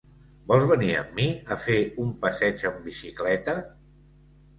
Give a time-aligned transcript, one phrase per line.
[0.51, 1.25] Vols venir amb mi
[1.55, 3.55] a fer un passeig amb bicicleta?